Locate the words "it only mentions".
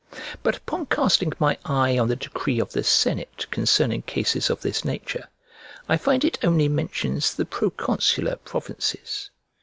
6.25-7.35